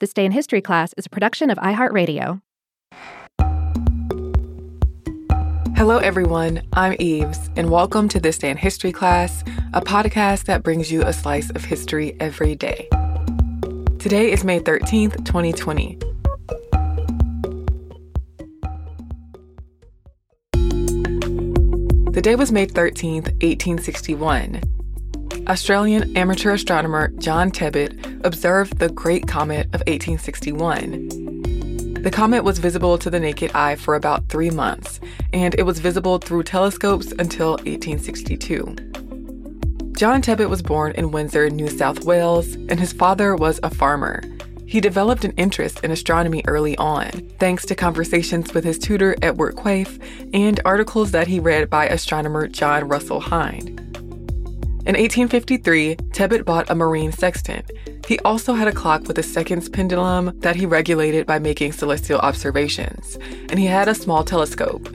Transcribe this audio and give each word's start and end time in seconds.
This 0.00 0.12
Day 0.12 0.24
in 0.24 0.30
History 0.30 0.60
class 0.60 0.94
is 0.96 1.06
a 1.06 1.10
production 1.10 1.50
of 1.50 1.58
iHeartRadio. 1.58 2.40
Hello, 5.76 5.98
everyone. 5.98 6.62
I'm 6.72 6.94
Eves, 7.00 7.50
and 7.56 7.68
welcome 7.68 8.08
to 8.10 8.20
This 8.20 8.38
Day 8.38 8.50
in 8.50 8.58
History 8.58 8.92
class, 8.92 9.42
a 9.72 9.80
podcast 9.80 10.44
that 10.44 10.62
brings 10.62 10.92
you 10.92 11.02
a 11.02 11.12
slice 11.12 11.50
of 11.50 11.64
history 11.64 12.16
every 12.20 12.54
day. 12.54 12.88
Today 13.98 14.30
is 14.30 14.44
May 14.44 14.60
13th, 14.60 15.24
2020. 15.24 15.98
The 22.12 22.20
day 22.22 22.36
was 22.36 22.52
May 22.52 22.68
13th, 22.68 23.32
1861. 23.42 24.62
Australian 25.48 26.16
amateur 26.16 26.52
astronomer 26.52 27.08
John 27.18 27.50
Tebbutt 27.50 28.07
observed 28.24 28.78
the 28.78 28.88
Great 28.88 29.26
Comet 29.26 29.66
of 29.66 29.82
1861. 29.86 31.28
The 32.02 32.10
comet 32.10 32.44
was 32.44 32.58
visible 32.58 32.96
to 32.98 33.10
the 33.10 33.18
naked 33.18 33.50
eye 33.54 33.74
for 33.74 33.94
about 33.94 34.28
three 34.28 34.50
months, 34.50 35.00
and 35.32 35.54
it 35.56 35.64
was 35.64 35.80
visible 35.80 36.18
through 36.18 36.44
telescopes 36.44 37.12
until 37.18 37.52
1862. 37.64 38.76
John 39.98 40.22
Tebbutt 40.22 40.48
was 40.48 40.62
born 40.62 40.92
in 40.92 41.10
Windsor, 41.10 41.50
New 41.50 41.68
South 41.68 42.04
Wales, 42.04 42.54
and 42.54 42.78
his 42.78 42.92
father 42.92 43.34
was 43.34 43.58
a 43.64 43.70
farmer. 43.70 44.22
He 44.64 44.80
developed 44.80 45.24
an 45.24 45.32
interest 45.32 45.82
in 45.82 45.90
astronomy 45.90 46.42
early 46.46 46.76
on, 46.76 47.10
thanks 47.40 47.66
to 47.66 47.74
conversations 47.74 48.54
with 48.54 48.64
his 48.64 48.78
tutor 48.78 49.16
Edward 49.22 49.56
Quaife 49.56 49.98
and 50.32 50.60
articles 50.64 51.10
that 51.10 51.26
he 51.26 51.40
read 51.40 51.68
by 51.68 51.86
astronomer 51.86 52.46
John 52.46 52.86
Russell 52.86 53.18
Hind. 53.18 53.80
In 54.86 54.94
1853, 54.94 55.96
Tebbutt 55.96 56.44
bought 56.44 56.70
a 56.70 56.74
marine 56.74 57.12
sextant. 57.12 57.70
He 58.08 58.18
also 58.20 58.54
had 58.54 58.68
a 58.68 58.72
clock 58.72 59.06
with 59.06 59.18
a 59.18 59.22
seconds 59.22 59.68
pendulum 59.68 60.32
that 60.40 60.56
he 60.56 60.64
regulated 60.64 61.26
by 61.26 61.38
making 61.38 61.72
celestial 61.72 62.20
observations, 62.20 63.18
and 63.50 63.58
he 63.58 63.66
had 63.66 63.86
a 63.86 63.94
small 63.94 64.24
telescope. 64.24 64.88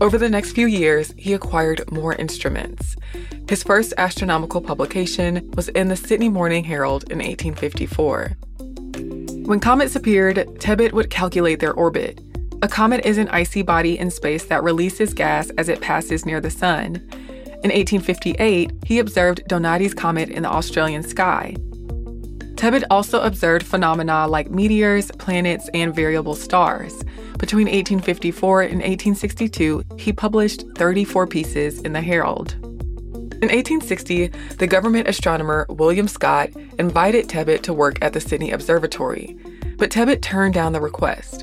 Over 0.00 0.16
the 0.16 0.28
next 0.28 0.52
few 0.52 0.68
years, 0.68 1.12
he 1.16 1.32
acquired 1.32 1.90
more 1.90 2.14
instruments. 2.14 2.94
His 3.48 3.64
first 3.64 3.94
astronomical 3.98 4.60
publication 4.60 5.50
was 5.56 5.70
in 5.70 5.88
the 5.88 5.96
Sydney 5.96 6.28
Morning 6.28 6.62
Herald 6.62 7.02
in 7.10 7.18
1854. 7.18 8.36
When 9.44 9.58
comets 9.58 9.96
appeared, 9.96 10.36
Tebbutt 10.60 10.92
would 10.92 11.10
calculate 11.10 11.58
their 11.58 11.74
orbit. 11.74 12.20
A 12.62 12.68
comet 12.68 13.04
is 13.04 13.18
an 13.18 13.28
icy 13.30 13.62
body 13.62 13.98
in 13.98 14.08
space 14.08 14.44
that 14.44 14.62
releases 14.62 15.14
gas 15.14 15.50
as 15.58 15.68
it 15.68 15.80
passes 15.80 16.24
near 16.24 16.40
the 16.40 16.48
sun. 16.48 16.94
In 17.64 17.72
1858, 17.72 18.70
he 18.86 19.00
observed 19.00 19.42
Donati's 19.48 19.94
comet 19.94 20.28
in 20.28 20.44
the 20.44 20.48
Australian 20.48 21.02
sky. 21.02 21.56
Tebbutt 22.62 22.84
also 22.90 23.20
observed 23.20 23.66
phenomena 23.66 24.28
like 24.28 24.52
meteors, 24.52 25.10
planets, 25.18 25.68
and 25.74 25.92
variable 25.92 26.36
stars. 26.36 27.02
Between 27.36 27.66
1854 27.66 28.62
and 28.62 28.74
1862, 28.74 29.82
he 29.98 30.12
published 30.12 30.62
34 30.76 31.26
pieces 31.26 31.80
in 31.80 31.92
the 31.92 32.00
Herald. 32.00 32.52
In 33.42 33.48
1860, 33.50 34.28
the 34.58 34.68
government 34.68 35.08
astronomer 35.08 35.66
William 35.70 36.06
Scott 36.06 36.50
invited 36.78 37.28
Tebbutt 37.28 37.62
to 37.62 37.72
work 37.74 37.98
at 38.00 38.12
the 38.12 38.20
Sydney 38.20 38.52
Observatory, 38.52 39.36
but 39.76 39.90
Tebbutt 39.90 40.22
turned 40.22 40.54
down 40.54 40.72
the 40.72 40.80
request. 40.80 41.42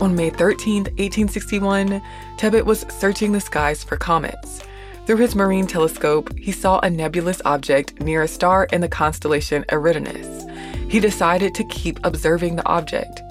On 0.00 0.16
May 0.16 0.30
13, 0.30 0.86
1861, 0.86 2.02
Tebbutt 2.36 2.64
was 2.64 2.84
searching 2.88 3.30
the 3.30 3.40
skies 3.40 3.84
for 3.84 3.96
comets. 3.96 4.60
Through 5.06 5.16
his 5.16 5.34
marine 5.34 5.66
telescope, 5.66 6.36
he 6.38 6.52
saw 6.52 6.78
a 6.80 6.90
nebulous 6.90 7.42
object 7.44 8.00
near 8.00 8.22
a 8.22 8.28
star 8.28 8.64
in 8.72 8.80
the 8.80 8.88
constellation 8.88 9.64
Eridanus. 9.68 10.48
He 10.90 11.00
decided 11.00 11.54
to 11.54 11.64
keep 11.64 11.98
observing 12.04 12.56
the 12.56 12.66
object. 12.66 13.22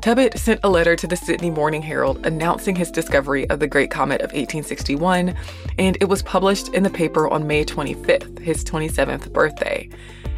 Tebbutt 0.00 0.38
sent 0.38 0.60
a 0.62 0.70
letter 0.70 0.96
to 0.96 1.06
the 1.06 1.16
Sydney 1.16 1.50
Morning 1.50 1.82
Herald 1.82 2.24
announcing 2.24 2.76
his 2.76 2.90
discovery 2.90 3.48
of 3.50 3.58
the 3.58 3.66
Great 3.66 3.90
Comet 3.90 4.20
of 4.20 4.30
1861, 4.30 5.34
and 5.78 5.98
it 6.00 6.08
was 6.08 6.22
published 6.22 6.68
in 6.68 6.82
the 6.82 6.90
paper 6.90 7.28
on 7.28 7.46
May 7.46 7.64
25th, 7.64 8.38
his 8.38 8.64
27th 8.64 9.32
birthday. 9.32 9.88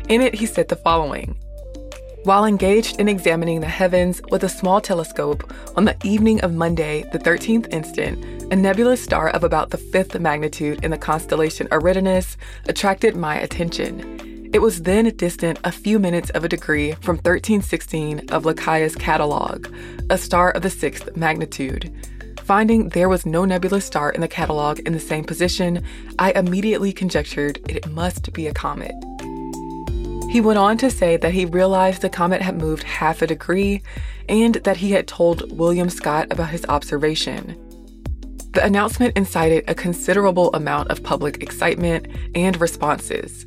In 0.08 0.22
it, 0.22 0.34
he 0.34 0.46
said 0.46 0.68
the 0.68 0.76
following 0.76 1.36
while 2.24 2.44
engaged 2.44 3.00
in 3.00 3.08
examining 3.08 3.60
the 3.60 3.66
heavens 3.66 4.20
with 4.30 4.44
a 4.44 4.48
small 4.48 4.80
telescope 4.80 5.52
on 5.76 5.86
the 5.86 5.96
evening 6.04 6.40
of 6.42 6.52
Monday, 6.52 7.04
the 7.12 7.18
13th 7.18 7.72
instant, 7.72 8.22
a 8.52 8.56
nebulous 8.56 9.02
star 9.02 9.30
of 9.30 9.42
about 9.42 9.70
the 9.70 9.78
fifth 9.78 10.18
magnitude 10.20 10.84
in 10.84 10.90
the 10.90 10.98
constellation 10.98 11.66
Eridanus 11.68 12.36
attracted 12.68 13.16
my 13.16 13.36
attention. 13.36 14.50
It 14.52 14.60
was 14.60 14.82
then 14.82 15.04
distant 15.16 15.60
a 15.64 15.72
few 15.72 15.98
minutes 15.98 16.30
of 16.30 16.44
a 16.44 16.48
degree 16.48 16.92
from 17.00 17.16
1316 17.16 18.28
of 18.30 18.44
Lacaille's 18.44 18.96
catalogue, 18.96 19.72
a 20.10 20.18
star 20.18 20.50
of 20.50 20.62
the 20.62 20.70
sixth 20.70 21.16
magnitude. 21.16 21.90
Finding 22.42 22.88
there 22.88 23.08
was 23.08 23.24
no 23.24 23.44
nebulous 23.44 23.84
star 23.84 24.10
in 24.10 24.20
the 24.20 24.28
catalogue 24.28 24.80
in 24.80 24.92
the 24.92 25.00
same 25.00 25.24
position, 25.24 25.84
I 26.18 26.32
immediately 26.32 26.92
conjectured 26.92 27.60
it 27.70 27.88
must 27.90 28.32
be 28.32 28.48
a 28.48 28.52
comet. 28.52 28.92
He 30.30 30.40
went 30.40 30.60
on 30.60 30.78
to 30.78 30.90
say 30.92 31.16
that 31.16 31.34
he 31.34 31.44
realized 31.44 32.02
the 32.02 32.08
comet 32.08 32.40
had 32.40 32.56
moved 32.56 32.84
half 32.84 33.20
a 33.20 33.26
degree 33.26 33.82
and 34.28 34.54
that 34.54 34.76
he 34.76 34.92
had 34.92 35.08
told 35.08 35.58
William 35.58 35.90
Scott 35.90 36.28
about 36.30 36.50
his 36.50 36.64
observation. 36.66 37.56
The 38.52 38.64
announcement 38.64 39.16
incited 39.16 39.64
a 39.66 39.74
considerable 39.74 40.54
amount 40.54 40.88
of 40.92 41.02
public 41.02 41.42
excitement 41.42 42.06
and 42.36 42.60
responses. 42.60 43.44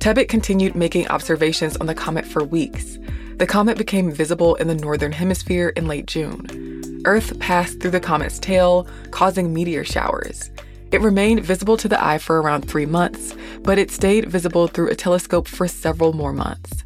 Tebbutt 0.00 0.28
continued 0.28 0.74
making 0.74 1.06
observations 1.08 1.76
on 1.76 1.86
the 1.86 1.94
comet 1.94 2.26
for 2.26 2.42
weeks. 2.42 2.98
The 3.36 3.46
comet 3.46 3.78
became 3.78 4.10
visible 4.10 4.56
in 4.56 4.66
the 4.66 4.74
northern 4.74 5.12
hemisphere 5.12 5.68
in 5.76 5.86
late 5.86 6.06
June. 6.06 7.02
Earth 7.04 7.38
passed 7.38 7.78
through 7.80 7.92
the 7.92 8.00
comet's 8.00 8.40
tail, 8.40 8.88
causing 9.12 9.54
meteor 9.54 9.84
showers. 9.84 10.50
It 10.90 11.02
remained 11.02 11.44
visible 11.44 11.76
to 11.76 11.88
the 11.88 12.02
eye 12.02 12.18
for 12.18 12.40
around 12.40 12.62
three 12.62 12.86
months, 12.86 13.34
but 13.62 13.78
it 13.78 13.90
stayed 13.90 14.30
visible 14.30 14.68
through 14.68 14.88
a 14.88 14.94
telescope 14.94 15.46
for 15.46 15.68
several 15.68 16.12
more 16.12 16.32
months. 16.32 16.84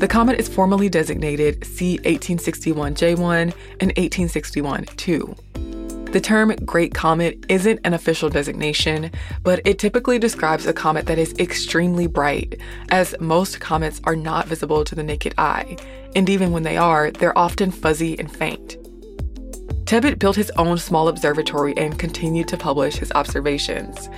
The 0.00 0.08
comet 0.08 0.40
is 0.40 0.48
formally 0.48 0.88
designated 0.88 1.64
C 1.64 1.98
1861J1 1.98 3.54
and 3.80 3.94
1861-2. 3.94 6.12
The 6.12 6.20
term 6.20 6.52
Great 6.64 6.92
Comet 6.92 7.46
isn't 7.48 7.78
an 7.84 7.94
official 7.94 8.28
designation, 8.28 9.12
but 9.44 9.60
it 9.64 9.78
typically 9.78 10.18
describes 10.18 10.66
a 10.66 10.72
comet 10.72 11.06
that 11.06 11.18
is 11.18 11.32
extremely 11.38 12.08
bright, 12.08 12.60
as 12.88 13.14
most 13.20 13.60
comets 13.60 14.00
are 14.02 14.16
not 14.16 14.48
visible 14.48 14.84
to 14.84 14.96
the 14.96 15.04
naked 15.04 15.34
eye, 15.38 15.76
and 16.16 16.28
even 16.28 16.50
when 16.50 16.64
they 16.64 16.76
are, 16.76 17.12
they're 17.12 17.38
often 17.38 17.70
fuzzy 17.70 18.18
and 18.18 18.34
faint. 18.34 18.79
Tebbutt 19.90 20.20
built 20.20 20.36
his 20.36 20.52
own 20.52 20.78
small 20.78 21.08
observatory 21.08 21.76
and 21.76 21.98
continued 21.98 22.46
to 22.46 22.56
publish 22.56 22.94
his 22.94 23.10
observations. 23.10 24.08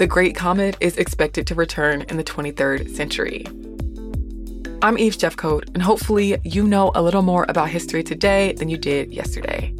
The 0.00 0.06
Great 0.08 0.34
Comet 0.34 0.76
is 0.80 0.96
expected 0.96 1.46
to 1.46 1.54
return 1.54 2.02
in 2.08 2.16
the 2.16 2.24
23rd 2.24 2.92
century. 2.96 3.46
I'm 4.82 4.98
Eve 4.98 5.16
Jeffcoat, 5.16 5.72
and 5.72 5.84
hopefully, 5.84 6.36
you 6.42 6.66
know 6.66 6.90
a 6.96 7.02
little 7.02 7.22
more 7.22 7.46
about 7.48 7.68
history 7.68 8.02
today 8.02 8.54
than 8.54 8.68
you 8.68 8.76
did 8.76 9.12
yesterday. 9.12 9.72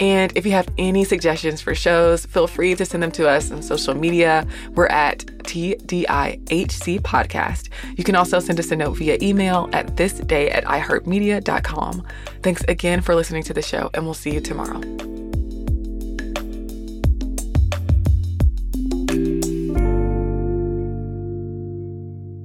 And 0.00 0.32
if 0.36 0.44
you 0.44 0.52
have 0.52 0.68
any 0.78 1.04
suggestions 1.04 1.60
for 1.60 1.74
shows, 1.74 2.26
feel 2.26 2.46
free 2.46 2.74
to 2.74 2.84
send 2.84 3.02
them 3.02 3.12
to 3.12 3.28
us 3.28 3.50
on 3.50 3.62
social 3.62 3.94
media. 3.94 4.46
We're 4.74 4.86
at 4.86 5.20
TDIHC 5.44 7.00
Podcast. 7.00 7.68
You 7.96 8.04
can 8.04 8.14
also 8.14 8.40
send 8.40 8.58
us 8.58 8.70
a 8.70 8.76
note 8.76 8.94
via 8.94 9.18
email 9.20 9.68
at 9.72 9.96
thisday 9.96 10.54
at 10.54 10.64
iHeartMedia.com. 10.64 12.06
Thanks 12.42 12.64
again 12.68 13.00
for 13.00 13.14
listening 13.14 13.42
to 13.44 13.54
the 13.54 13.62
show, 13.62 13.90
and 13.94 14.04
we'll 14.04 14.14
see 14.14 14.32
you 14.32 14.40
tomorrow. 14.40 14.80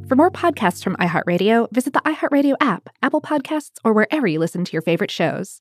For 0.07 0.15
more 0.15 0.31
podcasts 0.31 0.81
from 0.81 0.95
iHeartRadio, 0.97 1.69
visit 1.71 1.91
the 1.91 1.99
iHeartRadio 1.99 2.55
app, 2.61 2.87
Apple 3.03 3.21
Podcasts, 3.21 3.77
or 3.83 3.91
wherever 3.91 4.25
you 4.25 4.39
listen 4.39 4.63
to 4.63 4.71
your 4.71 4.81
favorite 4.81 5.11
shows. 5.11 5.55